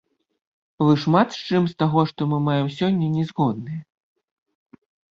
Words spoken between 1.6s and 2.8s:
з таго, што мы маем